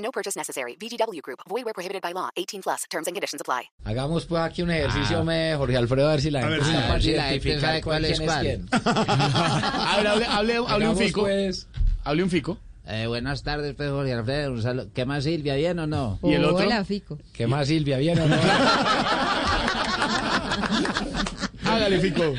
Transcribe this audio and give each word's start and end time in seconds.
No 0.00 0.10
purchase 0.10 0.36
necessary. 0.36 0.76
VGW 0.80 1.20
Group. 1.22 1.40
Void 1.48 1.64
where 1.64 1.74
prohibited 1.74 2.02
by 2.02 2.12
law. 2.12 2.30
18 2.36 2.62
plus. 2.62 2.84
Terms 2.90 3.06
and 3.06 3.14
conditions 3.14 3.40
apply. 3.40 3.70
Hagamos 3.84 4.24
pues 4.26 4.42
aquí 4.42 4.62
un 4.62 4.70
ejercicio, 4.70 5.22
me, 5.24 5.54
Jorge 5.56 5.76
Alfredo, 5.76 6.08
a 6.08 6.12
ver 6.12 6.20
si 6.20 6.30
la 6.30 6.40
gente 6.42 6.56
ver, 6.64 6.76
a 6.76 7.00
si 7.00 7.12
la 7.12 7.22
gente 7.24 7.48
identificar 7.48 7.60
sabe 7.60 7.82
cuál 7.82 8.04
es 8.04 8.18
quién 8.18 8.28
cuál. 8.28 8.40
quién. 8.46 8.68
A 8.72 9.96
ver, 9.98 10.06
hable, 10.06 10.26
hable, 10.26 10.56
hable 10.68 10.88
un 10.88 10.96
fico. 10.96 11.20
pues, 11.22 11.68
Hable 12.04 12.22
un 12.22 12.30
fico. 12.30 12.58
Eh, 12.86 13.06
buenas 13.06 13.42
tardes, 13.42 13.74
pues, 13.74 13.90
Jorge 13.90 14.12
Alfredo. 14.14 14.52
Un 14.52 14.62
saludo. 14.62 14.88
¿Qué 14.92 15.04
más, 15.04 15.22
Silvia? 15.24 15.54
¿Bien 15.54 15.78
o 15.78 15.86
no? 15.86 16.18
¿Y 16.22 16.32
el 16.32 16.44
otro? 16.44 16.66
Hola, 16.66 16.84
Fico. 16.84 17.18
¿Qué 17.32 17.46
más, 17.46 17.68
Silvia? 17.68 17.98
¿Bien 17.98 18.18
o 18.18 18.26
no? 18.26 18.36
Hágale, 21.80 22.00
fico. 22.00 22.34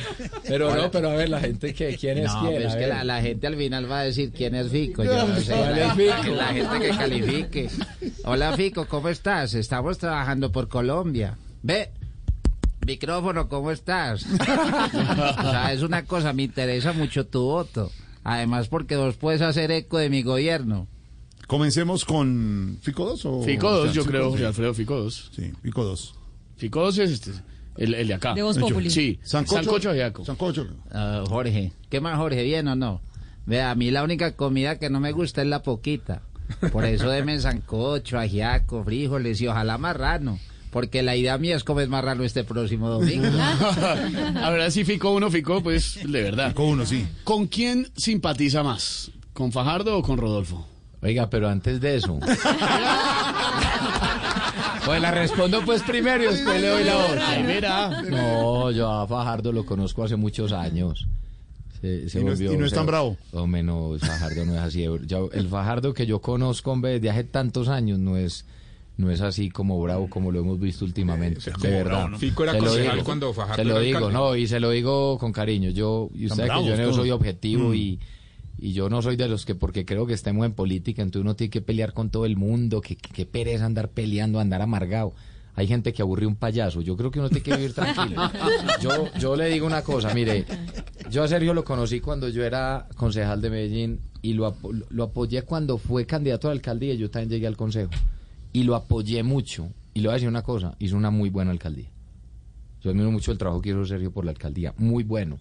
Pero 0.48 0.76
no, 0.76 0.92
pero 0.92 1.10
a 1.12 1.16
ver, 1.16 1.30
la 1.30 1.40
gente, 1.40 1.74
que 1.74 1.96
¿quién 1.98 2.20
es 2.20 2.34
No, 2.34 2.48
quién? 2.50 2.62
es 2.62 2.76
que 2.76 2.88
la, 2.88 3.04
la 3.04 3.22
gente 3.22 3.48
al 3.48 3.56
final 3.58 3.92
va 3.92 4.00
a 4.00 4.04
decir 4.04 4.32
quién 4.32 4.56
es 4.56 4.70
Fico. 4.70 5.04
Yo 5.04 5.28
no 5.28 5.36
sé. 5.40 5.54
¿Cuál 5.54 5.76
La, 5.76 5.88
es 5.88 5.94
Fico? 5.94 6.36
la 6.36 6.48
gente 6.48 6.80
que 6.80 6.90
califique. 6.90 7.70
Hola, 8.26 8.56
Fico, 8.56 8.86
¿cómo 8.88 9.10
estás? 9.10 9.54
Estamos 9.54 9.98
trabajando 9.98 10.52
por 10.52 10.68
Colombia. 10.68 11.38
Ve. 11.64 11.92
Micrófono, 12.86 13.48
¿cómo 13.48 13.72
estás? 13.72 14.26
o 14.26 14.36
sea, 15.52 15.72
es 15.74 15.84
una 15.84 16.04
cosa, 16.06 16.34
me 16.34 16.44
interesa 16.44 16.94
mucho 16.94 17.28
tu 17.28 17.42
voto. 17.42 17.92
Además, 18.24 18.68
porque 18.70 18.96
vos 18.96 19.16
puedes 19.18 19.42
hacer 19.42 19.72
eco 19.72 19.98
de 20.00 20.10
mi 20.10 20.24
gobierno. 20.24 20.88
Comencemos 21.48 22.06
con 22.06 22.78
Fico 22.82 23.06
2 23.06 23.26
o 23.26 23.44
Fico 23.44 23.70
2, 23.70 23.94
yo 23.94 24.02
Fico 24.02 24.12
creo, 24.12 24.22
dos. 24.24 24.30
Jorge 24.32 24.46
Alfredo, 24.46 24.74
Fico 24.74 24.96
2. 24.98 25.32
Sí, 25.36 25.52
Fico 25.62 25.84
2. 25.84 26.16
Fico 26.58 26.82
2 26.82 26.98
es 27.00 27.12
este, 27.12 27.32
el, 27.78 27.94
el 27.94 28.08
de 28.08 28.14
acá. 28.14 28.34
De 28.34 28.44
Voz 28.44 28.58
Populi. 28.58 28.90
Sí, 28.90 29.20
Sancocho, 29.24 29.90
Ajiaco. 29.92 30.26
Sancocho. 30.26 30.68
Ah, 30.92 31.24
Jorge, 31.28 31.72
¿qué 31.90 32.02
más, 32.02 32.18
Jorge? 32.18 32.44
¿Bien 32.44 32.68
o 32.68 32.76
no? 32.76 33.02
Vea, 33.46 33.72
a 33.72 33.76
mí 33.76 33.92
la 33.92 34.04
única 34.04 34.36
comida 34.36 34.78
que 34.78 34.90
no 34.90 35.00
me 35.00 35.12
gusta 35.12 35.42
es 35.42 35.48
la 35.48 35.64
poquita. 35.64 36.22
Por 36.72 36.86
eso 36.86 37.10
deme 37.10 37.40
sancocho, 37.40 38.20
ajiaco, 38.20 38.84
frijoles 38.84 39.42
y 39.42 39.48
ojalá 39.48 39.78
marrano. 39.78 40.40
Porque 40.70 41.02
la 41.04 41.18
idea 41.18 41.38
mía 41.38 41.58
es 41.58 41.66
comer 41.66 41.90
marrano 41.90 42.24
este 42.24 42.44
próximo 42.46 42.90
domingo. 42.90 43.28
A 44.42 44.50
ver, 44.52 44.72
si 44.72 44.86
Fico 44.86 45.12
1, 45.12 45.30
Fico, 45.30 45.62
pues, 45.62 46.00
de 46.04 46.22
verdad. 46.22 46.50
Fico 46.50 46.64
1, 46.64 46.86
sí. 46.86 47.06
¿Con 47.26 47.48
quién 47.48 47.90
simpatiza 47.98 48.64
más? 48.64 49.12
¿Con 49.34 49.52
Fajardo 49.52 49.98
o 49.98 50.02
con 50.02 50.18
Rodolfo? 50.18 50.66
Oiga, 51.02 51.30
pero 51.30 51.50
antes 51.50 51.82
de 51.82 51.98
eso. 51.98 52.20
pues 54.92 55.02
la 55.02 55.12
respondo 55.12 55.62
pues 55.66 55.82
primero 55.84 56.24
y 56.24 56.28
después 56.28 56.62
le 56.62 56.68
doy 56.68 56.84
la 56.84 56.98
otra. 56.98 57.34
Primera. 57.36 58.02
No, 58.04 58.72
yo 58.72 58.90
a 58.92 59.08
Fajardo 59.08 59.52
lo 59.52 59.66
conozco 59.66 60.04
hace 60.04 60.16
muchos 60.16 60.52
años. 60.52 61.08
Se, 61.82 62.10
se 62.10 62.20
Y 62.20 62.24
no 62.24 62.32
es- 62.34 62.40
volvió- 62.40 62.54
y 62.54 62.58
no 62.58 62.66
es 62.66 62.70
se- 62.72 62.76
tan 62.76 62.86
bravo. 62.86 63.18
Hombre, 63.34 63.64
no, 63.64 63.92
Fajardo 64.00 64.46
no 64.46 64.54
es 64.54 64.60
así. 64.60 64.86
Yo- 65.08 65.30
el 65.34 65.48
Fajardo 65.48 65.94
que 65.94 66.06
yo 66.06 66.20
conozco 66.22 66.72
hombre, 66.72 66.94
desde 66.94 67.10
hace 67.10 67.24
tantos 67.24 67.68
años 67.70 67.98
no 68.00 68.18
es 68.18 68.46
no 68.98 69.10
es 69.10 69.22
así 69.22 69.50
como 69.50 69.82
bravo 69.82 70.08
como 70.10 70.32
lo 70.32 70.42
hemos 70.42 70.60
visto 70.60 70.86
últimamente. 70.86 71.50
Eh, 71.50 71.54
de 71.60 71.70
verdad. 71.70 72.08
Fico 72.20 72.44
era 72.44 72.52
Se 72.52 72.60
lo 72.60 72.66
concejal 72.68 72.92
digo, 72.98 73.06
cuando 73.06 73.34
Fajardo 73.34 73.56
Se 73.56 73.64
lo 73.64 73.72
era 73.78 73.80
digo, 73.82 74.12
no, 74.12 74.36
y 74.36 74.46
se 74.48 74.60
lo 74.60 74.70
digo 74.70 75.18
con 75.18 75.32
cariño. 75.32 75.72
Yo, 75.72 76.10
y 76.14 76.28
usted 76.28 76.44
que 76.44 76.66
yo 76.66 76.78
no 76.78 76.94
soy 76.94 77.10
objetivo 77.10 77.70
Mm. 77.70 77.74
y, 77.76 78.00
y 78.58 78.74
yo 78.74 78.90
no 78.90 79.02
soy 79.02 79.16
de 79.16 79.28
los 79.28 79.46
que, 79.46 79.56
porque 79.56 79.86
creo 79.86 80.06
que 80.06 80.14
estemos 80.14 80.46
en 80.46 80.54
política, 80.54 81.02
entonces 81.02 81.24
uno 81.24 81.36
tiene 81.36 81.50
que 81.50 81.62
pelear 81.62 81.94
con 81.94 82.10
todo 82.10 82.26
el 82.26 82.38
mundo, 82.38 82.82
que, 82.82 83.26
pereza 83.26 83.66
andar 83.66 83.90
peleando, 83.90 84.40
andar 84.40 84.62
amargado. 84.62 85.14
Hay 85.56 85.68
gente 85.68 85.92
que 85.92 86.02
aburre 86.02 86.26
un 86.26 86.38
payaso. 86.38 86.82
Yo 86.82 86.96
creo 86.96 87.12
que 87.12 87.20
uno 87.20 87.30
tiene 87.30 87.44
que 87.44 87.56
vivir 87.56 87.74
tranquilo. 87.74 88.22
Yo, 88.82 89.12
yo 89.20 89.36
le 89.36 89.50
digo 89.50 89.68
una 89.68 89.82
cosa, 89.82 90.14
mire, 90.14 90.46
yo 91.10 91.24
a 91.24 91.28
Sergio 91.28 91.54
lo 91.54 91.66
conocí 91.66 92.00
cuando 92.00 92.30
yo 92.30 92.44
era 92.44 92.88
concejal 92.96 93.42
de 93.42 93.50
Medellín 93.50 94.00
y 94.22 94.34
lo, 94.34 94.56
lo 94.90 95.04
apoyé 95.04 95.42
cuando 95.42 95.78
fue 95.78 96.06
candidato 96.06 96.48
a 96.48 96.52
la 96.52 96.56
alcaldía. 96.56 96.94
Yo 96.96 97.12
también 97.12 97.32
llegué 97.32 97.48
al 97.48 97.58
consejo 97.58 97.92
y 98.54 98.64
lo 98.64 98.76
apoyé 98.76 99.24
mucho. 99.24 99.70
Y 99.94 100.00
le 100.00 100.08
voy 100.08 100.14
a 100.14 100.16
decir 100.16 100.30
una 100.30 100.42
cosa, 100.42 100.76
hizo 100.80 100.96
una 100.96 101.12
muy 101.12 101.30
buena 101.30 101.52
alcaldía. 101.52 101.90
Yo 102.82 102.92
admiro 102.92 103.12
mucho 103.12 103.32
el 103.32 103.38
trabajo 103.38 103.62
que 103.62 103.70
hizo 103.70 103.86
Sergio 103.86 104.12
por 104.12 104.26
la 104.26 104.32
alcaldía, 104.32 104.74
muy 104.78 105.04
bueno. 105.04 105.40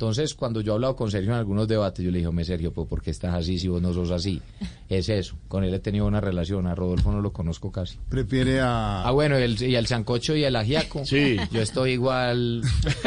Entonces, 0.00 0.32
cuando 0.32 0.62
yo 0.62 0.72
he 0.72 0.74
hablado 0.76 0.96
con 0.96 1.10
Sergio 1.10 1.32
en 1.32 1.36
algunos 1.36 1.68
debates, 1.68 2.02
yo 2.02 2.10
le 2.10 2.16
dije, 2.16 2.26
hombre, 2.26 2.46
Sergio, 2.46 2.72
pues, 2.72 2.88
¿por 2.88 3.02
qué 3.02 3.10
estás 3.10 3.34
así 3.34 3.58
si 3.58 3.68
vos 3.68 3.82
no 3.82 3.92
sos 3.92 4.10
así? 4.10 4.40
Es 4.88 5.10
eso. 5.10 5.36
Con 5.46 5.62
él 5.62 5.74
he 5.74 5.78
tenido 5.78 6.06
una 6.06 6.22
relación, 6.22 6.66
a 6.66 6.74
Rodolfo 6.74 7.12
no 7.12 7.20
lo 7.20 7.34
conozco 7.34 7.70
casi. 7.70 7.98
Prefiere 8.08 8.60
a. 8.60 9.02
Ah, 9.02 9.10
bueno, 9.10 9.36
el, 9.36 9.62
y 9.62 9.74
el 9.74 9.86
sancocho 9.86 10.34
y 10.34 10.44
el 10.44 10.56
ajiaco. 10.56 11.04
Sí. 11.04 11.36
Yo 11.52 11.60
estoy 11.60 11.92
igual 11.92 12.62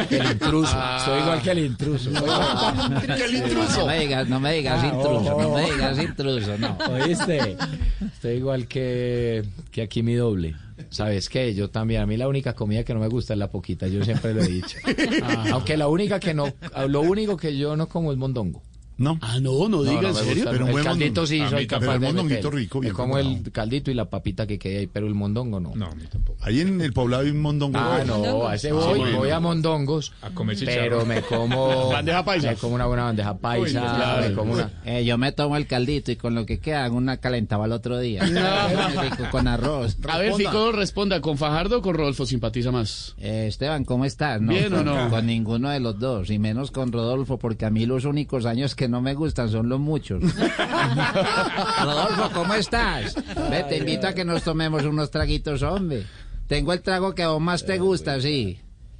que 0.08 0.18
el 0.18 0.32
intruso. 0.34 0.78
Estoy 0.98 1.22
igual 1.22 1.42
que 1.42 1.50
el 1.50 1.60
intruso. 1.66 2.12
¡Que 2.12 3.26
el 3.26 3.36
intruso! 3.38 3.80
No 3.80 3.88
me 3.88 4.00
digas, 4.00 4.30
no 4.30 4.40
me 4.40 4.54
digas 4.54 4.84
Ah, 4.84 4.88
intruso, 4.94 5.24
no 5.24 5.36
oh. 5.36 5.56
me 5.56 5.72
digas 5.72 5.98
intruso, 5.98 6.58
no. 6.60 6.78
¿Oíste? 6.92 7.58
Estoy 8.02 8.36
igual 8.36 8.68
que, 8.68 9.44
que 9.72 9.82
aquí 9.82 10.04
mi 10.04 10.14
doble. 10.14 10.56
¿Sabes 10.90 11.30
qué? 11.30 11.54
Yo 11.54 11.70
también. 11.70 12.02
A 12.02 12.06
mí 12.06 12.18
la 12.18 12.28
única 12.28 12.54
comida 12.54 12.84
que 12.84 12.94
no 12.94 13.00
me 13.00 13.08
gusta 13.08 13.34
es 13.34 13.40
la 13.40 13.50
poquita. 13.50 13.88
Yo 13.88 14.04
siempre 14.04 14.34
lo 14.34 14.42
he 14.44 14.48
dicho. 14.48 14.78
Aunque 15.52 15.78
la 15.78 15.88
única 15.88 16.20
que 16.20 16.34
no... 16.34 16.54
Lo 16.88 17.02
único 17.02 17.38
que 17.38 17.58
yo 17.58 17.76
no 17.76 17.88
como 17.88 18.12
es 18.12 18.18
mondongo. 18.18 18.62
No. 18.96 19.18
Ah, 19.22 19.40
no, 19.42 19.68
no 19.70 19.82
diga, 19.84 20.02
No, 20.02 20.02
no 20.02 20.08
¿en 20.10 20.16
serio? 20.16 20.34
gusta. 20.36 20.52
Pero 20.52 20.66
el 20.68 20.72
buen 20.72 20.84
caldito 20.84 21.22
mondongo. 21.22 21.28
sí 21.28 21.50
soy 21.50 21.66
capaz 21.68 21.80
Pero 21.82 21.94
el 21.94 22.00
mondonguito 22.02 22.36
meter. 22.50 22.54
rico, 22.54 22.78
Me 22.80 22.84
bien 22.86 22.96
como 22.96 23.18
el 23.18 23.52
caldito 23.52 23.90
y 23.90 23.96
la 23.96 24.10
papita 24.10 24.46
que 24.46 24.60
quede 24.60 24.78
ahí, 24.80 24.88
pero 24.88 25.08
el 25.08 25.16
mondongo 25.16 25.60
no. 25.60 25.72
No, 25.76 25.88
a 25.88 25.96
mí 25.96 26.04
tampoco. 26.12 26.33
Ahí 26.46 26.60
en 26.60 26.82
el 26.82 26.92
poblado 26.92 27.24
hay 27.24 27.30
un 27.30 27.40
mondongo. 27.42 27.80
Ah, 27.80 28.04
no, 28.06 28.48
a 28.48 28.56
ese 28.56 28.68
Sí, 28.68 28.74
voy, 28.74 29.00
bueno. 29.00 29.18
voy 29.18 29.30
a 29.30 29.40
mondongos, 29.40 30.12
A 30.22 30.30
comer 30.32 30.58
pero 30.66 31.06
me 31.06 31.22
como... 31.22 31.90
Bandeja 31.92 32.26
paisa. 32.26 32.50
Me 32.52 32.56
como 32.58 32.76
una 32.76 32.86
buena 32.86 33.04
bandeja 33.04 33.38
paisa, 33.38 33.80
claro. 33.80 34.28
me 34.28 34.36
como 34.36 34.54
una... 34.54 34.70
Eh, 34.84 35.06
yo 35.06 35.18
me 35.18 35.32
tomo 35.32 35.56
el 35.56 35.68
caldito 35.68 36.12
y 36.12 36.18
con 36.18 36.36
lo 36.36 36.46
que 36.46 36.60
queda 36.60 36.84
hago 36.84 36.98
una 36.98 37.18
calentaba 37.18 37.66
el 37.66 37.72
otro 37.72 37.98
día. 37.98 38.24
Rico, 38.24 39.24
con 39.32 39.48
arroz. 39.48 39.96
A 40.10 40.18
ver, 40.18 40.34
Fico, 40.34 40.74
responda, 40.74 41.22
¿con 41.22 41.38
Fajardo 41.38 41.78
o 41.78 41.82
con 41.82 41.96
Rodolfo 41.96 42.26
simpatiza 42.26 42.72
más? 42.72 43.16
Eh, 43.20 43.46
Esteban, 43.48 43.86
¿cómo 43.86 44.04
estás? 44.04 44.42
No, 44.42 44.52
¿Bien 44.52 44.74
o 44.74 44.84
no? 44.84 45.10
Con 45.10 45.26
ninguno 45.26 45.70
de 45.70 45.80
los 45.80 45.98
dos, 45.98 46.30
y 46.30 46.40
menos 46.40 46.72
con 46.72 46.92
Rodolfo, 46.92 47.38
porque 47.40 47.66
a 47.66 47.70
mí 47.70 47.86
los 47.86 48.04
únicos 48.04 48.46
años 48.46 48.76
que 48.76 48.90
no 48.90 49.02
me 49.02 49.14
gustan 49.14 49.50
son 49.50 49.70
los 49.70 49.80
muchos. 49.80 50.22
Rodolfo, 51.84 52.30
¿cómo 52.34 52.54
estás? 52.54 53.16
Ve, 53.50 53.64
te 53.70 53.78
invito 53.78 54.08
a 54.08 54.14
que 54.14 54.26
nos 54.26 54.44
tomemos 54.44 54.84
unos 54.84 55.10
traguitos, 55.10 55.64
hombre. 55.64 56.04
Tengo 56.48 56.74
el 56.74 56.82
trago 56.82 57.16
que 57.16 57.24
a 57.24 57.30
vos 57.30 57.42
más 57.42 57.66
te 57.66 57.78
gusta, 57.80 58.20
sí. 58.22 58.60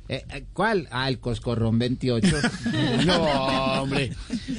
Eh, 0.10 0.24
eh, 0.34 0.46
¿Cuál? 0.54 0.88
Ah, 0.92 1.08
el 1.08 1.20
Coscorrón 1.20 1.80
28. 1.80 2.28
No, 3.06 3.82
hombre. 3.84 4.12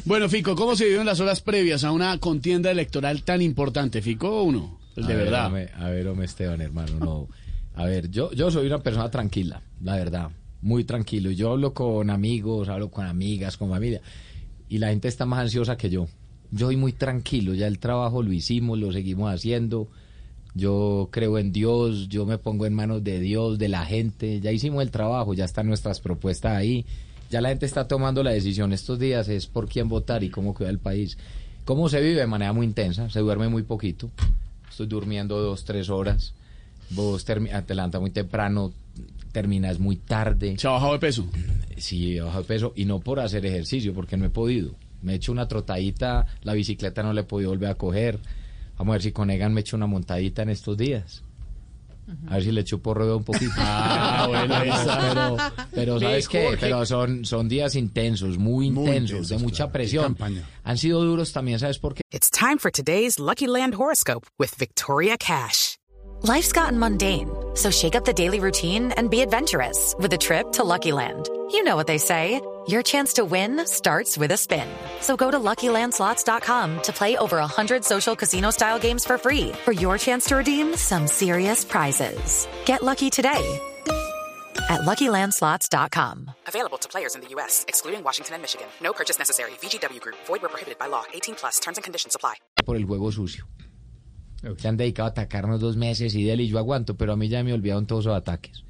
Bueno, 0.05 0.28
Fico, 0.28 0.55
¿cómo 0.55 0.77
se 0.77 0.87
viven 0.87 1.06
las 1.06 1.21
horas 1.21 1.41
previas 1.41 1.84
a 1.84 1.93
una 1.93 2.19
contienda 2.19 2.71
electoral 2.71 3.22
tan 3.22 3.43
importante? 3.43 4.03
¿Fico 4.03 4.28
o 4.28 4.43
uno? 4.45 4.78
El 4.97 5.06
de 5.06 5.12
A 5.12 5.17
verdad. 5.17 5.69
a 5.77 5.89
ver, 5.91 6.09
hombre, 6.09 6.27
Esteban, 6.27 6.61
hermano, 6.61 6.99
no. 6.99 7.28
A 7.75 7.84
ver, 7.87 8.11
yo, 8.11 8.33
yo 8.33 8.50
soy 8.50 8.67
una 8.67 8.83
persona 8.83 9.11
tranquila, 9.11 9.62
la 9.83 9.97
verdad, 9.97 10.31
muy 10.62 10.84
tranquilo. 10.84 11.31
Yo 11.33 11.51
hablo 11.53 11.75
con 11.75 12.11
amigos, 12.11 12.69
hablo 12.69 12.91
con 12.91 13.05
amigas, 13.06 13.56
con 13.56 13.71
familia, 13.71 14.01
y 14.69 14.78
la 14.78 14.89
gente 14.91 15.09
está 15.09 15.27
más 15.27 15.41
ansiosa 15.41 15.77
que 15.77 15.91
yo. 15.91 16.06
Yo 16.53 16.66
soy 16.66 16.77
muy 16.77 16.93
tranquilo, 16.93 17.55
ya 17.55 17.66
el 17.66 17.81
trabajo 17.81 18.22
lo 18.22 18.33
hicimos, 18.33 18.78
lo 18.78 18.93
seguimos 18.93 19.33
haciendo. 19.34 19.89
Yo 20.54 21.09
creo 21.10 21.39
en 21.39 21.53
Dios, 21.53 22.09
yo 22.09 22.27
me 22.27 22.39
pongo 22.39 22.65
en 22.66 22.74
manos 22.74 23.03
de 23.03 23.18
Dios, 23.21 23.59
de 23.59 23.68
la 23.68 23.84
gente. 23.84 24.41
Ya 24.41 24.53
hicimos 24.53 24.83
el 24.83 24.91
trabajo, 24.91 25.34
ya 25.34 25.45
están 25.45 25.66
nuestras 25.66 26.01
propuestas 26.01 26.53
ahí. 26.56 26.84
Ya 27.30 27.41
la 27.41 27.48
gente 27.48 27.66
está 27.66 27.89
tomando 27.89 28.22
la 28.22 28.30
decisión 28.30 28.72
estos 28.72 28.98
días, 28.98 29.28
es 29.28 29.47
por 29.47 29.68
quién 29.68 29.89
votar 29.89 30.22
y 30.22 30.30
cómo 30.30 30.54
cuidar 30.54 30.72
el 30.72 30.78
país. 30.78 31.18
¿Cómo 31.65 31.89
se 31.89 32.01
vive? 32.01 32.21
De 32.21 32.27
manera 32.27 32.53
muy 32.53 32.66
intensa, 32.66 33.10
se 33.10 33.18
duerme 33.21 33.48
muy 33.48 33.62
poquito. 33.65 34.10
Estoy 34.71 34.86
durmiendo 34.86 35.41
dos, 35.41 35.65
tres 35.65 35.89
horas. 35.91 36.34
Vos 36.91 37.27
termi- 37.27 37.65
te 37.65 37.74
levantas 37.74 38.00
muy 38.00 38.10
temprano, 38.10 38.72
terminas 39.33 39.80
muy 39.80 39.97
tarde. 39.97 40.54
¿Se 40.59 40.68
ha 40.68 40.72
bajado 40.72 40.92
de 40.92 40.98
peso? 41.00 41.27
Sí, 41.78 42.16
he 42.16 42.21
bajado 42.21 42.42
de 42.42 42.48
peso 42.48 42.72
y 42.77 42.84
no 42.84 43.00
por 43.00 43.18
hacer 43.18 43.45
ejercicio, 43.47 43.92
porque 43.95 44.16
no 44.16 44.27
he 44.27 44.30
podido. 44.30 44.72
Me 45.03 45.12
he 45.12 45.16
hecho 45.16 45.33
una 45.33 45.48
trotadita, 45.48 46.27
la 46.42 46.53
bicicleta 46.53 47.03
no 47.03 47.12
la 47.12 47.22
he 47.22 47.24
podido 47.24 47.50
volver 47.50 47.71
a 47.71 47.74
coger. 47.74 48.21
Vamos 48.76 48.92
a 48.92 48.94
ver 48.94 49.03
si 49.03 49.12
con 49.12 49.30
Egan 49.30 49.54
me 49.54 49.60
echo 49.60 49.76
una 49.76 49.86
montadita 49.86 50.42
en 50.42 50.50
estos 50.50 50.76
días. 50.76 51.22
A 52.28 52.34
ver 52.34 52.42
si 52.44 52.53
le 52.53 52.65
chupo 52.65 52.92
ruedo 52.92 53.16
un 53.16 53.24
poquito. 53.24 53.53
Ah, 53.56 54.26
bueno. 54.28 54.54
Pero, 55.00 55.36
pero 55.72 56.00
¿sabes 56.00 56.28
qué? 56.28 56.56
Pero 56.60 56.84
son, 56.84 57.24
son 57.24 57.48
días 57.48 57.74
intensos, 57.76 58.36
muy 58.36 58.71
Muy 58.71 58.86
intensos, 58.88 59.10
intensos, 59.10 59.28
de 59.30 59.38
mucha 59.38 59.56
claro. 59.65 59.72
Presión. 59.72 60.16
Han 60.65 60.78
sido 60.78 61.03
duros 61.03 61.32
también, 61.32 61.59
¿sabes 61.59 61.78
por 61.78 61.94
qué? 61.94 62.03
It's 62.10 62.30
time 62.30 62.59
for 62.59 62.71
today's 62.71 63.18
Lucky 63.18 63.47
Land 63.47 63.74
horoscope 63.74 64.26
with 64.38 64.54
Victoria 64.59 65.16
Cash. 65.16 65.78
Life's 66.22 66.53
gotten 66.53 66.78
mundane, 66.78 67.28
so 67.54 67.71
shake 67.71 67.94
up 67.94 68.04
the 68.04 68.12
daily 68.12 68.41
routine 68.41 68.92
and 68.97 69.10
be 69.10 69.21
adventurous 69.22 69.94
with 69.98 70.12
a 70.12 70.18
trip 70.18 70.53
to 70.53 70.62
Lucky 70.65 70.92
Land. 70.92 71.28
You 71.53 71.65
know 71.65 71.76
what 71.76 71.86
they 71.86 71.98
say. 71.98 72.41
Your 72.66 72.83
chance 72.83 73.15
to 73.15 73.25
win 73.25 73.66
starts 73.66 74.16
with 74.16 74.31
a 74.31 74.37
spin. 74.37 74.66
So 75.01 75.16
go 75.16 75.31
to 75.31 75.39
LuckyLandSlots.com 75.39 76.81
to 76.83 76.93
play 76.93 77.16
over 77.19 77.37
100 77.37 77.84
social 77.84 78.15
casino-style 78.16 78.78
games 78.78 79.05
for 79.05 79.19
free 79.19 79.53
for 79.65 79.72
your 79.72 79.99
chance 79.99 80.27
to 80.27 80.37
redeem 80.37 80.77
some 80.77 81.07
serious 81.07 81.65
prizes. 81.65 82.49
Get 82.65 82.83
lucky 82.83 83.11
today 83.11 83.59
at 84.71 84.81
LuckyLandSlots.com. 84.81 86.31
Available 86.47 86.78
to 86.78 86.89
players 86.89 87.15
in 87.15 87.21
the 87.21 87.28
U.S., 87.37 87.65
excluding 87.69 88.03
Washington 88.03 88.37
and 88.37 88.43
Michigan. 88.43 88.67
No 88.83 88.95
purchase 88.95 89.19
necessary. 89.19 89.51
VGW 89.60 90.01
Group, 90.01 90.17
void 90.27 90.41
where 90.41 90.49
prohibited 90.49 90.78
by 90.78 90.87
law. 90.87 91.05
18 91.13 91.34
plus 91.34 91.60
terms 91.60 91.77
and 91.77 91.84
conditions 91.84 92.17
apply. 92.17 92.37
Por 92.65 92.77
el 92.77 92.87
juego 92.87 93.13
sucio. 93.13 93.45
Se 94.57 94.69
han 94.69 94.77
dedicado 94.78 95.09
a 95.09 95.10
atacarnos 95.10 95.60
dos 95.60 95.77
meses 95.77 96.15
y 96.15 96.25
de 96.25 96.33
él 96.33 96.41
y 96.41 96.49
yo 96.49 96.59
aguanto, 96.59 96.97
pero 96.97 97.13
a 97.13 97.17
mí 97.17 97.28
ya 97.28 97.43
me 97.45 97.53
olvidaron 97.53 97.87
todos 97.87 98.07
los 98.07 98.17
ataques. 98.17 98.65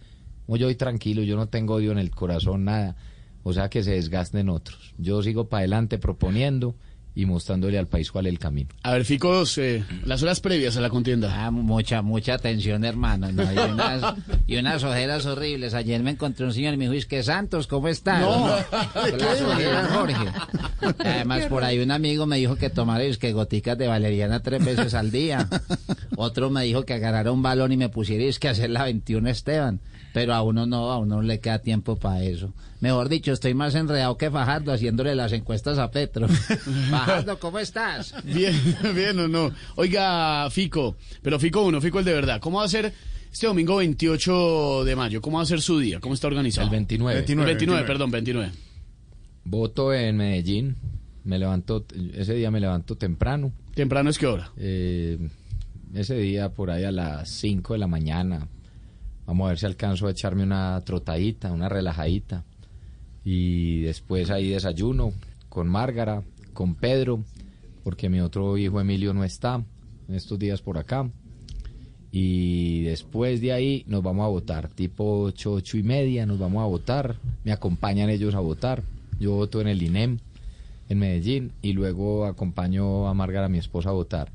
Como 0.47 0.57
yo 0.57 0.67
voy 0.67 0.75
tranquilo, 0.75 1.23
yo 1.23 1.37
no 1.37 1.49
tengo 1.49 1.75
odio 1.75 1.93
en 1.93 1.99
el 1.99 2.11
corazón, 2.11 2.65
nada. 2.65 2.97
O 3.45 3.53
sea 3.53 3.69
que 3.69 3.85
se 3.85 3.93
desgasten 3.93 4.49
otros. 4.49 4.95
Yo 4.99 5.23
sigo 5.23 5.49
para 5.49 5.61
adelante 5.61 5.99
proponiendo 5.99 6.75
y 7.17 7.27
mostrándole 7.27 7.79
al 7.79 7.87
país 7.87 8.11
cuál 8.11 8.27
es 8.27 8.33
el 8.33 8.39
camino. 8.39 8.71
A 8.83 8.93
ver, 8.93 9.05
Fico, 9.05 9.33
dos, 9.33 9.57
eh, 9.59 9.85
las 10.05 10.23
horas 10.23 10.41
previas 10.41 10.77
a 10.77 10.81
la 10.81 10.91
contienda. 10.91 11.47
Ah, 11.47 11.51
mucha, 11.51 12.03
mucha 12.03 12.35
atención, 12.35 12.85
hermano. 12.85 13.31
¿no? 13.31 13.43
Y, 13.43 13.57
unas, 13.71 14.15
y 14.47 14.57
unas 14.57 14.83
ojeras 14.83 15.25
horribles. 15.27 15.75
Ayer 15.75 16.03
me 16.03 16.11
encontré 16.11 16.45
un 16.45 16.53
señor 16.53 16.75
y 16.75 16.77
me 16.77 16.85
dijo, 16.85 16.95
"Es 16.95 17.07
que 17.07 17.23
Santos, 17.23 17.67
¿cómo 17.67 17.89
estás? 17.89 18.21
No, 18.21 18.49
Con 18.93 19.19
las 19.19 19.41
ojeras, 19.43 19.89
Jorge. 19.93 20.27
Además, 20.99 21.47
por 21.47 21.63
ahí 21.65 21.79
un 21.79 21.91
amigo 21.91 22.27
me 22.27 22.37
dijo 22.39 22.57
que 22.57 22.71
tomara 22.71 23.05
es 23.05 23.19
que 23.19 23.33
goticas 23.33 23.79
de 23.79 23.87
valeriana 23.87 24.41
tres 24.41 24.65
veces 24.65 24.95
al 24.95 25.11
día. 25.11 25.49
Otro 26.17 26.51
me 26.51 26.65
dijo 26.65 26.85
que 26.85 26.95
agarrara 26.95 27.33
un 27.33 27.43
balón 27.43 27.73
y 27.73 27.77
me 27.77 27.89
pusiera 27.89 28.25
es 28.25 28.39
que 28.39 28.49
hacer 28.49 28.71
la 28.71 28.85
21 28.85 29.29
Esteban. 29.29 29.81
Pero 30.13 30.33
a 30.33 30.43
uno 30.43 30.65
no, 30.65 30.93
a 30.93 30.99
uno 30.99 31.17
no 31.17 31.23
le 31.23 31.41
queda 31.41 31.59
tiempo 31.59 31.97
para 31.97 32.23
eso. 32.23 32.55
Mejor 32.79 33.09
dicho, 33.09 33.33
estoy 33.33 33.53
más 33.55 33.75
enredado 33.75 34.17
que 34.17 34.31
Fajardo 34.31 34.73
haciéndole 34.73 35.15
las 35.17 35.33
encuestas 35.33 35.79
a 35.79 35.91
Petro. 35.91 36.29
Fajardo, 37.07 37.39
¿cómo 37.39 37.59
estás? 37.59 38.15
Bien, 38.25 38.55
bien 38.95 39.19
o 39.19 39.29
no. 39.29 39.53
Oiga, 39.77 40.49
Fico, 40.51 40.97
pero 41.23 41.39
Fico 41.39 41.63
uno, 41.63 41.81
Fico 41.81 41.99
el 41.99 42.05
de 42.05 42.13
verdad. 42.13 42.41
¿Cómo 42.41 42.59
va 42.59 42.65
a 42.65 42.69
ser 42.69 42.93
este 43.31 43.47
domingo 43.47 43.77
28 43.77 44.85
de 44.85 44.97
mayo? 44.97 45.21
¿Cómo 45.21 45.39
va 45.39 45.43
a 45.43 45.47
ser 45.47 45.61
su 45.61 45.79
día? 45.79 46.01
¿Cómo 46.01 46.15
está 46.15 46.27
organizado? 46.27 46.67
El 46.67 46.71
29. 46.71 47.15
29, 47.17 47.47
29, 47.47 47.83
29, 47.83 47.87
perdón, 47.87 48.11
29. 48.11 48.53
Voto 49.45 49.93
en 49.93 50.17
Medellín. 50.17 50.77
Me 51.25 51.39
levanto, 51.39 51.87
ese 52.15 52.35
día 52.35 52.51
me 52.51 52.61
levanto 52.61 52.97
temprano. 52.97 53.53
¿Temprano 53.75 54.11
es 54.11 54.19
qué 54.19 54.27
hora? 54.27 54.51
Eh, 54.57 55.19
ese 55.95 56.17
día 56.17 56.51
por 56.51 56.71
ahí 56.71 56.85
a 56.85 56.93
las 56.93 57.29
5 57.31 57.73
de 57.73 57.79
la 57.79 57.87
mañana. 57.87 58.49
Vamos 59.27 59.47
a 59.47 59.49
ver 59.49 59.59
si 59.59 59.67
alcanzo 59.67 60.07
a 60.07 60.11
echarme 60.11 60.43
una 60.43 60.81
trotadita, 60.85 61.51
una 61.51 61.69
relajadita. 61.69 62.45
Y 63.25 63.81
después 63.83 64.31
ahí 64.31 64.51
desayuno 64.51 65.13
con 65.49 65.69
Márgara, 65.69 66.23
con 66.55 66.75
Pedro, 66.75 67.23
porque 67.83 68.09
mi 68.09 68.21
otro 68.21 68.57
hijo 68.57 68.81
Emilio 68.81 69.13
no 69.13 69.25
está 69.25 69.63
en 70.09 70.15
estos 70.15 70.39
días 70.39 70.63
por 70.63 70.79
acá. 70.79 71.11
Y 72.11 72.83
después 72.85 73.41
de 73.41 73.53
ahí 73.53 73.85
nos 73.89 74.03
vamos 74.03 74.25
a 74.25 74.29
votar, 74.29 74.69
tipo 74.69 75.23
8, 75.25 75.53
8 75.53 75.79
y 75.79 75.83
media 75.83 76.27
nos 76.27 76.39
vamos 76.39 76.63
a 76.63 76.67
votar. 76.67 77.17
Me 77.43 77.53
acompañan 77.53 78.09
ellos 78.09 78.35
a 78.35 78.41
votar. 78.41 78.85
Yo 79.19 79.33
voto 79.33 79.61
en 79.61 79.69
el 79.69 79.83
INEM, 79.83 80.19
en 80.89 80.99
Medellín, 80.99 81.53
y 81.61 81.73
luego 81.73 82.25
acompaño 82.25 83.09
a 83.09 83.15
Márgara, 83.15 83.49
mi 83.49 83.59
esposa, 83.59 83.91
a 83.91 83.93
votar. 83.93 84.31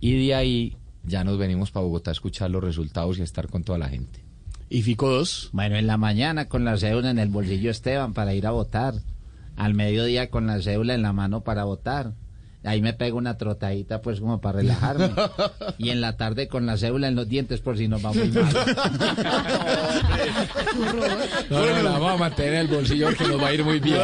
Y 0.00 0.26
de 0.26 0.34
ahí 0.34 0.76
ya 1.04 1.24
nos 1.24 1.38
venimos 1.38 1.70
para 1.70 1.84
Bogotá 1.84 2.10
a 2.10 2.12
escuchar 2.12 2.50
los 2.50 2.62
resultados 2.62 3.18
y 3.18 3.22
a 3.22 3.24
estar 3.24 3.48
con 3.48 3.64
toda 3.64 3.78
la 3.78 3.88
gente. 3.88 4.20
¿Y 4.68 4.82
Fico 4.82 5.10
2? 5.10 5.50
Bueno, 5.52 5.76
en 5.76 5.88
la 5.88 5.96
mañana 5.96 6.48
con 6.48 6.64
la 6.64 6.76
cédula 6.76 7.10
en 7.10 7.18
el 7.18 7.28
bolsillo 7.28 7.70
Esteban 7.70 8.14
para 8.14 8.34
ir 8.34 8.46
a 8.46 8.52
votar. 8.52 8.94
Al 9.56 9.74
mediodía 9.74 10.30
con 10.30 10.46
la 10.46 10.60
cédula 10.62 10.94
en 10.94 11.02
la 11.02 11.12
mano 11.12 11.42
para 11.42 11.64
votar. 11.64 12.14
Ahí 12.62 12.82
me 12.82 12.92
pego 12.92 13.16
una 13.16 13.38
trotadita 13.38 14.02
pues 14.02 14.20
como 14.20 14.40
para 14.40 14.58
relajarme. 14.58 15.10
Y 15.78 15.88
en 15.90 16.02
la 16.02 16.18
tarde 16.18 16.46
con 16.46 16.66
la 16.66 16.76
cédula 16.76 17.08
en 17.08 17.14
los 17.14 17.26
dientes 17.26 17.60
por 17.60 17.78
si 17.78 17.88
nos 17.88 18.04
va 18.04 18.12
muy 18.12 18.28
mal. 18.28 18.52
No, 21.50 21.66
no, 21.66 21.82
la 21.82 21.90
vamos 21.92 22.12
a 22.12 22.16
mantener 22.16 22.54
en 22.54 22.60
el 22.60 22.68
bolsillo 22.68 23.08
que 23.16 23.26
nos 23.26 23.42
va 23.42 23.48
a 23.48 23.54
ir 23.54 23.64
muy 23.64 23.80
bien. 23.80 23.98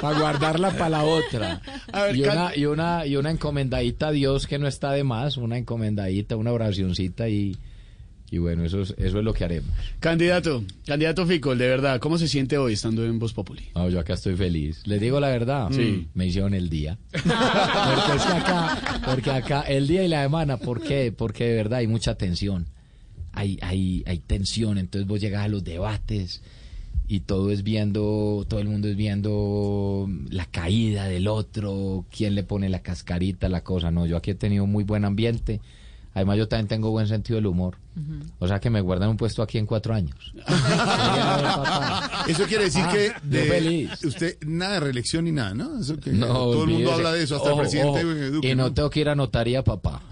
Para 0.00 0.18
guardarla 0.18 0.70
para 0.72 0.88
la 0.88 1.04
otra. 1.04 1.60
Y, 2.12 2.22
una, 2.22 2.56
y, 2.56 2.64
una, 2.64 3.06
y 3.06 3.16
una 3.16 3.30
encomendadita 3.30 4.08
a 4.08 4.10
Dios 4.10 4.46
que 4.46 4.58
no 4.58 4.66
está 4.66 4.92
de 4.92 5.04
más. 5.04 5.36
Una 5.36 5.58
encomendadita, 5.58 6.36
una 6.36 6.52
oracioncita 6.52 7.28
y, 7.28 7.56
y 8.30 8.38
bueno, 8.38 8.64
eso 8.64 8.82
es, 8.82 8.94
eso 8.98 9.18
es 9.18 9.24
lo 9.24 9.32
que 9.32 9.44
haremos. 9.44 9.70
Candidato, 10.00 10.64
candidato 10.84 11.26
Fico, 11.26 11.52
el 11.52 11.58
de 11.58 11.68
verdad, 11.68 12.00
¿cómo 12.00 12.18
se 12.18 12.26
siente 12.26 12.58
hoy 12.58 12.72
estando 12.72 13.04
en 13.04 13.18
Voz 13.18 13.32
Populi? 13.32 13.68
No, 13.74 13.88
yo 13.88 14.00
acá 14.00 14.14
estoy 14.14 14.34
feliz. 14.34 14.82
Les 14.84 15.00
digo 15.00 15.20
la 15.20 15.28
verdad. 15.28 15.68
Sí. 15.70 16.08
Me 16.14 16.26
hicieron 16.26 16.52
el 16.54 16.68
día. 16.68 16.98
porque 17.12 18.16
es 18.16 18.22
que 18.22 18.32
acá, 18.32 19.00
porque 19.04 19.30
acá, 19.30 19.60
el 19.62 19.86
día 19.86 20.02
y 20.02 20.08
la 20.08 20.24
semana, 20.24 20.56
¿por 20.56 20.82
qué? 20.82 21.12
Porque 21.16 21.44
de 21.44 21.54
verdad 21.54 21.78
hay 21.78 21.86
mucha 21.86 22.16
tensión. 22.16 22.66
Hay, 23.32 23.58
hay, 23.62 24.02
hay 24.06 24.18
tensión. 24.18 24.78
Entonces 24.78 25.06
vos 25.06 25.20
llegas 25.20 25.44
a 25.44 25.48
los 25.48 25.62
debates 25.62 26.42
y 27.06 27.20
todo 27.20 27.52
es 27.52 27.62
viendo, 27.62 28.44
todo 28.48 28.58
el 28.58 28.68
mundo 28.68 28.88
es 28.88 28.96
viendo 28.96 30.08
la 30.30 30.46
caída 30.46 31.04
del 31.04 31.28
otro, 31.28 32.04
quién 32.10 32.34
le 32.34 32.42
pone 32.42 32.68
la 32.68 32.80
cascarita, 32.80 33.48
la 33.48 33.62
cosa. 33.62 33.92
No, 33.92 34.06
yo 34.06 34.16
aquí 34.16 34.32
he 34.32 34.34
tenido 34.34 34.66
muy 34.66 34.82
buen 34.82 35.04
ambiente. 35.04 35.60
Además, 36.16 36.38
yo 36.38 36.48
también 36.48 36.66
tengo 36.66 36.90
buen 36.90 37.06
sentido 37.06 37.36
del 37.36 37.44
humor. 37.46 37.76
O 38.38 38.48
sea 38.48 38.58
que 38.58 38.70
me 38.70 38.80
guardan 38.80 39.10
un 39.10 39.16
puesto 39.18 39.42
aquí 39.42 39.58
en 39.58 39.66
cuatro 39.66 39.92
años. 39.94 40.32
Eso 42.28 42.44
quiere 42.46 42.64
decir 42.64 42.82
Ah, 42.86 42.92
que 42.92 43.12
de, 43.22 43.42
feliz. 43.44 44.04
usted 44.04 44.36
nada 44.46 44.74
de 44.74 44.80
reelección 44.80 45.24
ni 45.26 45.32
nada, 45.32 45.54
¿no? 45.54 45.78
Eso 45.80 45.96
que 45.98 46.10
No, 46.12 46.26
todo 46.26 46.64
el 46.64 46.70
mundo 46.70 46.92
habla 46.92 47.12
de 47.12 47.22
eso, 47.22 47.36
hasta 47.36 47.50
Ojo, 47.52 47.60
el 47.62 47.68
presidente 47.68 48.00
ojo. 48.04 48.10
eh, 48.12 48.30
Duque. 48.30 48.50
Y 48.50 48.54
no 48.54 48.72
tengo 48.72 48.88
que 48.90 49.00
ir 49.00 49.08
a 49.08 49.14
notaría, 49.14 49.62
papá. 49.62 50.02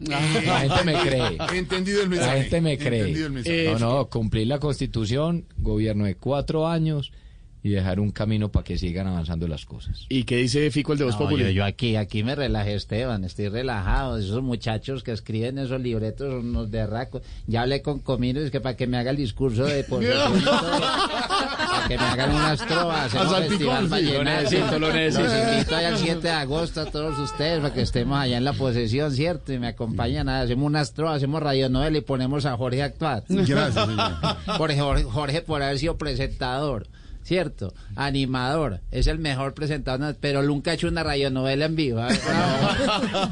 La 0.00 0.20
gente 0.60 0.84
me 0.84 0.94
cree. 1.00 1.38
He 1.52 1.58
entendido 1.58 2.02
el 2.02 2.08
mensaje. 2.10 2.30
La 2.36 2.40
gente 2.42 2.60
me 2.60 2.72
he 2.74 2.78
cree. 2.78 3.00
entendido 3.00 3.26
el 3.26 3.32
mensaje. 3.32 3.72
No, 3.72 3.78
no, 3.78 4.06
cumplir 4.06 4.46
la 4.46 4.58
constitución, 4.58 5.46
gobierno 5.58 6.04
de 6.04 6.14
cuatro 6.16 6.68
años 6.68 7.12
y 7.66 7.70
dejar 7.70 8.00
un 8.00 8.10
camino 8.10 8.50
para 8.50 8.64
que 8.64 8.78
sigan 8.78 9.06
avanzando 9.06 9.46
las 9.48 9.64
cosas. 9.66 10.04
¿Y 10.08 10.24
qué 10.24 10.36
dice 10.36 10.70
Fico, 10.70 10.92
el 10.92 10.98
de 10.98 11.04
Voz 11.04 11.14
No, 11.14 11.20
Populi? 11.20 11.44
yo, 11.44 11.50
yo 11.50 11.64
aquí, 11.64 11.96
aquí 11.96 12.22
me 12.22 12.34
relajé, 12.34 12.74
Esteban, 12.74 13.24
estoy 13.24 13.48
relajado. 13.48 14.18
Esos 14.18 14.42
muchachos 14.42 15.02
que 15.02 15.12
escriben 15.12 15.58
esos 15.58 15.80
libretos 15.80 16.30
son 16.32 16.50
unos 16.50 16.70
berracos. 16.70 17.22
Ya 17.46 17.62
hablé 17.62 17.82
con 17.82 18.00
Comino, 18.00 18.40
es 18.40 18.50
que 18.50 18.60
para 18.60 18.76
que 18.76 18.86
me 18.86 18.98
haga 18.98 19.10
el 19.10 19.16
discurso 19.16 19.64
de 19.64 19.84
para 20.56 21.86
que 21.88 21.98
me 21.98 22.04
hagan 22.04 22.34
unas 22.34 22.66
trovas, 22.66 23.10
sí, 23.10 23.64
vallenato. 23.64 24.18
lo 24.18 24.24
necesito, 24.24 24.78
lo 24.78 24.92
necesito. 24.92 25.24
Los 25.24 25.52
invito 25.52 25.76
allá 25.76 25.88
el 25.90 25.96
7 25.98 26.20
de 26.20 26.30
agosto 26.30 26.80
a 26.80 26.86
todos 26.86 27.18
ustedes 27.18 27.60
para 27.60 27.72
que 27.74 27.82
estemos 27.82 28.18
allá 28.18 28.36
en 28.38 28.44
la 28.44 28.52
posesión, 28.52 29.12
¿cierto? 29.12 29.52
Y 29.52 29.58
me 29.58 29.68
acompañan, 29.68 30.28
hacemos 30.28 30.66
unas 30.66 30.92
trovas, 30.92 31.16
hacemos 31.16 31.42
radionovela 31.42 31.98
y 31.98 32.00
ponemos 32.00 32.46
a 32.46 32.56
Jorge 32.56 32.82
a 32.82 32.86
actuar. 32.86 33.24
Gracias, 33.28 33.74
señor. 33.86 34.12
Jorge, 34.56 35.02
Jorge 35.04 35.42
por 35.42 35.62
haber 35.62 35.78
sido 35.78 35.96
presentador, 35.96 36.86
¿cierto? 37.26 37.74
Animador, 37.96 38.80
es 38.90 39.08
el 39.08 39.18
mejor 39.18 39.52
presentador, 39.52 40.16
pero 40.20 40.42
nunca 40.42 40.70
ha 40.70 40.74
hecho 40.74 40.88
una 40.88 41.02
radionovela 41.02 41.64
en 41.64 41.76
vivo. 41.76 42.00
Bravo. 42.00 43.30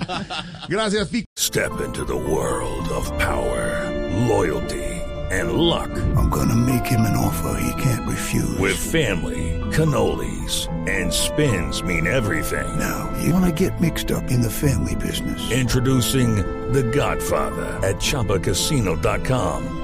Gracias. 0.69 1.11
Step 1.37 1.81
into 1.81 2.05
the 2.05 2.17
world 2.17 2.89
of 2.89 3.07
power, 3.19 3.91
loyalty, 4.27 4.83
and 5.31 5.53
luck. 5.53 5.91
I'm 6.17 6.29
gonna 6.29 6.57
make 6.57 6.87
him 6.87 7.03
an 7.03 7.17
offer 7.17 7.57
he 7.61 7.83
can't 7.83 8.07
refuse. 8.09 8.59
With 8.59 8.77
family, 8.77 9.61
cannolis, 9.71 10.69
and 10.89 11.13
spins 11.13 11.83
mean 11.83 12.07
everything. 12.07 12.67
Now, 12.79 13.13
you 13.23 13.33
wanna 13.33 13.53
get 13.53 13.81
mixed 13.81 14.11
up 14.11 14.31
in 14.31 14.43
the 14.43 14.51
family 14.51 14.97
business. 14.97 15.51
Introducing 15.53 16.37
The 16.73 16.83
Godfather 16.83 17.79
at 17.87 17.97
ChumbaCasino.com. 17.97 19.84